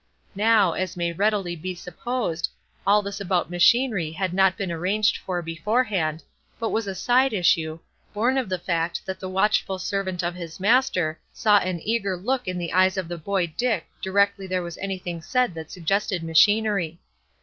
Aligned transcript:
Now, 0.33 0.71
as 0.71 0.97
may 0.97 1.11
readily 1.13 1.55
be 1.55 1.75
supposed, 1.75 2.49
all 2.87 3.03
this 3.03 3.21
about 3.21 3.51
machinery 3.51 4.11
had 4.13 4.33
not 4.33 4.57
been 4.57 4.71
arranged 4.71 5.17
for 5.17 5.43
beforehand, 5.43 6.23
but 6.59 6.71
was 6.71 6.87
a 6.87 6.95
side 6.95 7.33
issue, 7.33 7.77
born 8.11 8.35
of 8.39 8.49
the 8.49 8.57
fact 8.57 9.05
that 9.05 9.19
the 9.19 9.29
watchful 9.29 9.77
servant 9.77 10.23
of 10.23 10.33
his 10.33 10.59
Master 10.59 11.19
saw 11.31 11.57
an 11.59 11.79
eager 11.83 12.17
look 12.17 12.47
in 12.47 12.57
the 12.57 12.73
eyes 12.73 12.97
of 12.97 13.07
the 13.09 13.17
boy 13.19 13.45
Dick 13.45 13.85
directly 14.01 14.47
there 14.47 14.63
was 14.63 14.79
anything 14.79 15.21
said 15.21 15.53
that 15.53 15.69
suggested 15.69 16.23
machinery. 16.23 16.99